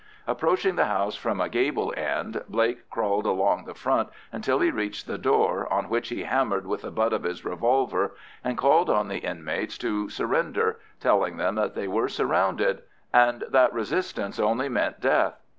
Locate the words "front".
3.75-4.09